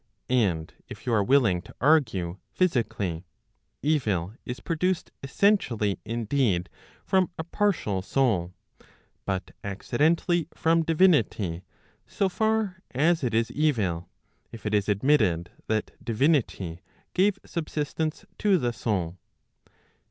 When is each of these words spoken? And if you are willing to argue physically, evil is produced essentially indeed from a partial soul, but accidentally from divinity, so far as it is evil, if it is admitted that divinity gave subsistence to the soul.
And 0.31 0.73
if 0.89 1.05
you 1.05 1.13
are 1.13 1.23
willing 1.23 1.61
to 1.61 1.75
argue 1.79 2.39
physically, 2.51 3.23
evil 3.83 4.33
is 4.47 4.59
produced 4.59 5.11
essentially 5.21 5.99
indeed 6.03 6.69
from 7.05 7.29
a 7.37 7.43
partial 7.43 8.01
soul, 8.01 8.51
but 9.25 9.51
accidentally 9.63 10.47
from 10.55 10.81
divinity, 10.81 11.61
so 12.07 12.29
far 12.29 12.81
as 12.89 13.23
it 13.23 13.35
is 13.35 13.51
evil, 13.51 14.09
if 14.51 14.65
it 14.65 14.73
is 14.73 14.89
admitted 14.89 15.51
that 15.67 16.03
divinity 16.03 16.81
gave 17.13 17.37
subsistence 17.45 18.25
to 18.39 18.57
the 18.57 18.73
soul. 18.73 19.19